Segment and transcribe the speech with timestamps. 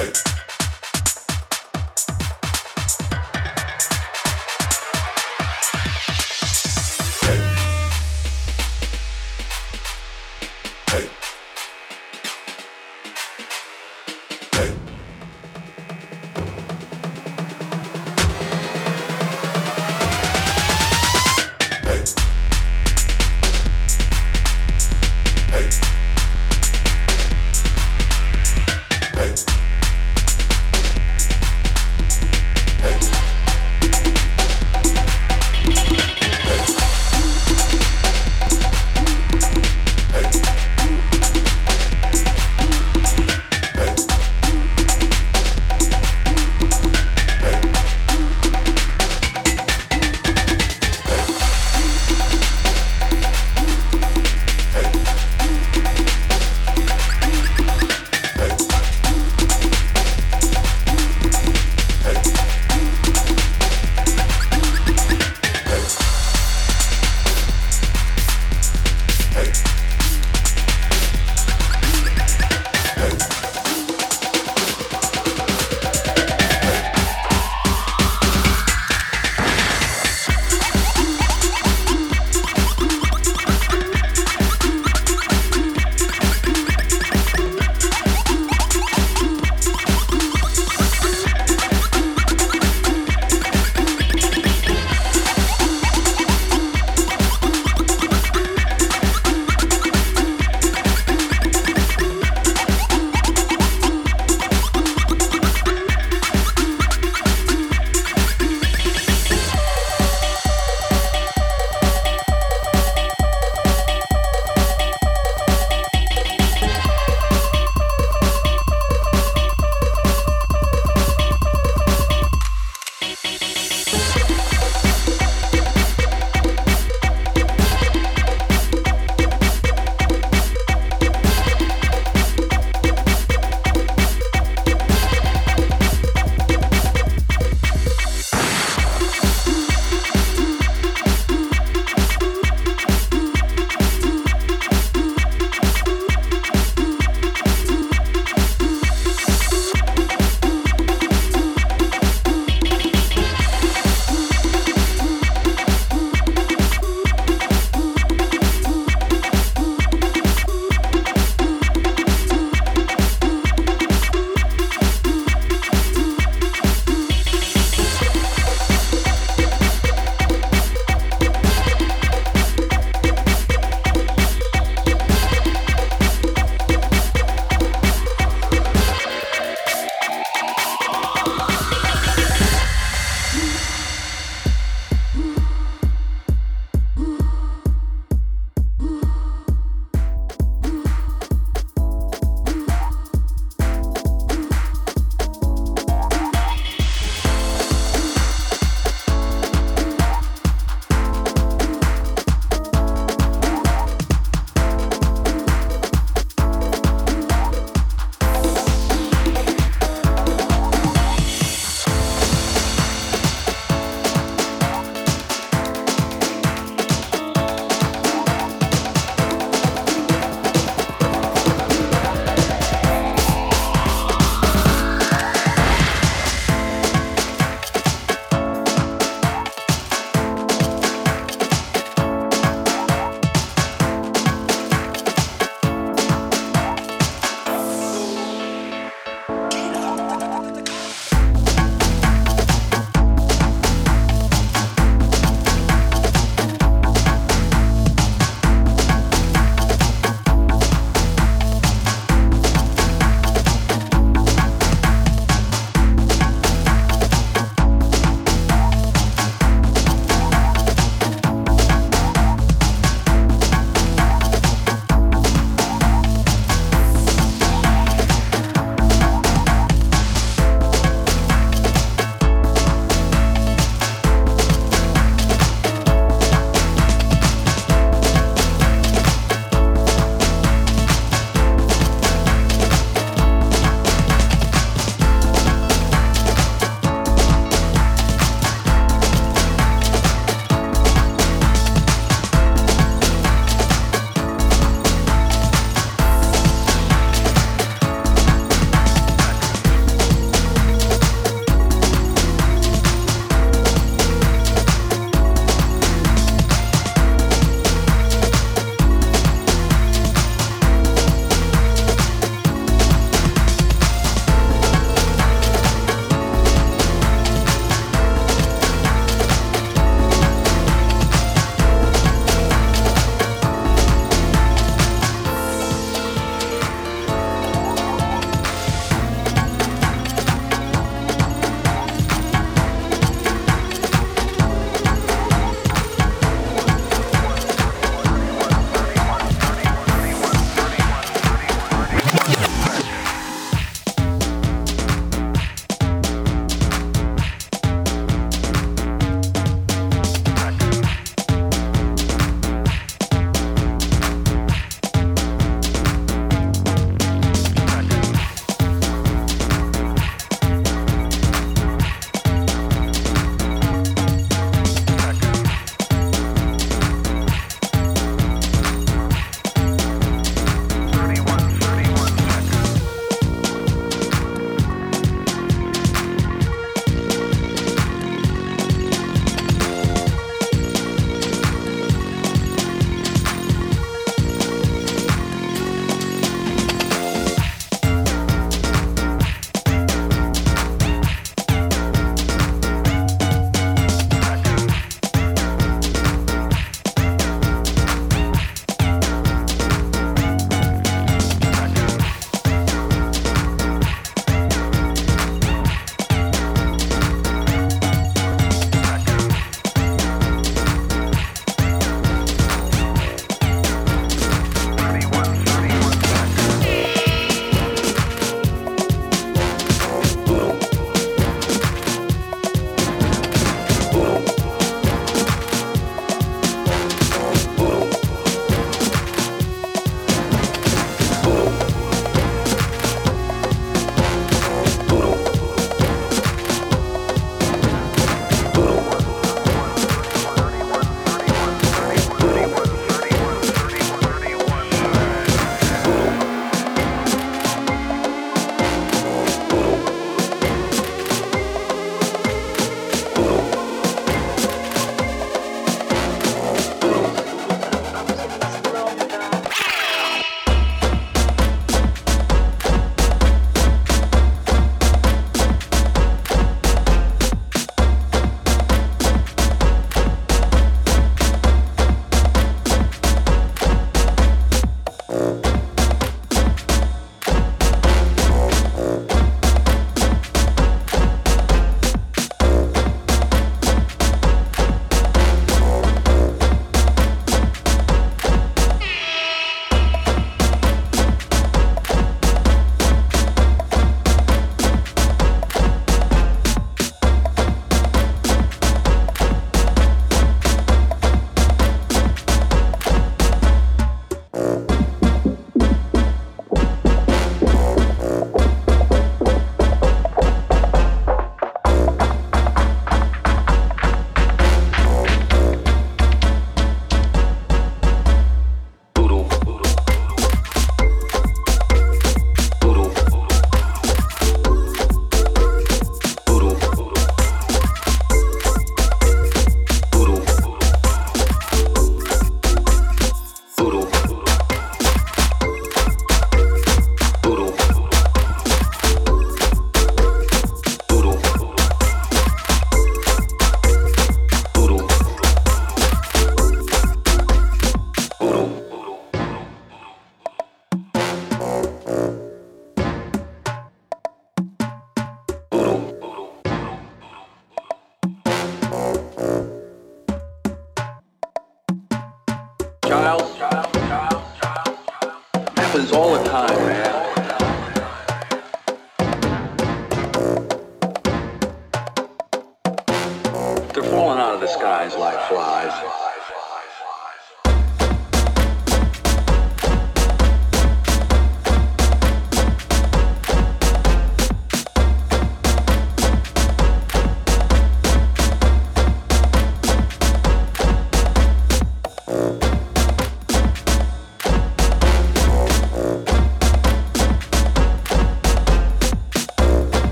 [0.00, 0.29] Hey.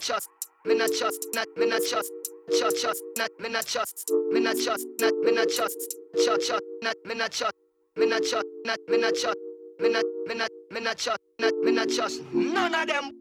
[0.00, 0.28] Trust,
[0.64, 2.12] me not trust, not me not trust,
[2.58, 5.78] trust, trust, not me not trust, me not trust, not me not trust,
[6.24, 7.54] trust, trust, not me not trust,
[7.96, 9.38] me not trust, not me not trust,
[9.80, 13.12] me not, me not, me not trust, not me not trust, none of them.